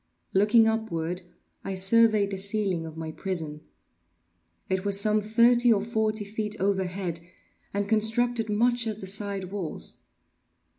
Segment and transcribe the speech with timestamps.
[0.33, 1.21] Looking upward,
[1.63, 3.61] I surveyed the ceiling of my prison.
[4.67, 7.19] It was some thirty or forty feet overhead,
[7.71, 9.99] and constructed much as the side walls.